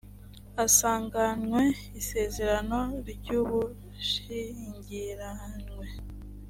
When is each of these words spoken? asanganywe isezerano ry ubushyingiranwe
asanganywe 0.65 1.61
isezerano 2.01 2.79
ry 3.09 3.27
ubushyingiranwe 3.39 5.87